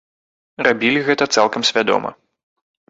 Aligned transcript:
Рабілі 0.69 1.05
гэта 1.11 1.29
цалкам 1.39 1.61
свядома. 1.73 2.17